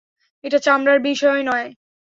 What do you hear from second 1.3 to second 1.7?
না।